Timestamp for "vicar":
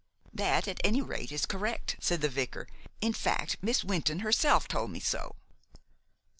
2.27-2.67